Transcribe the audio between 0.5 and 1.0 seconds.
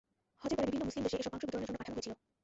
পরে বিভিন্ন